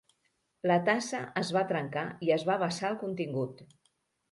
La 0.71 0.77
tassa 0.87 1.19
es 1.43 1.51
va 1.59 1.63
trencar 1.73 2.07
i 2.29 2.33
es 2.39 2.47
va 2.51 2.57
vessar 2.65 2.91
el 2.91 3.01
contingut. 3.05 3.65